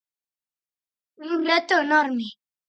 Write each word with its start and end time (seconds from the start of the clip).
Un 1.29 1.37
reto 1.49 1.75
enorme. 1.83 2.27